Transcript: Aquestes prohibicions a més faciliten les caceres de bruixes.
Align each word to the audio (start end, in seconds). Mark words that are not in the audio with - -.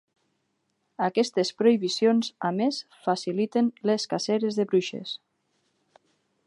Aquestes 1.07 1.51
prohibicions 1.61 2.31
a 2.49 2.51
més 2.61 2.81
faciliten 3.05 3.69
les 3.91 4.09
caceres 4.15 4.61
de 4.61 4.67
bruixes. 4.73 5.15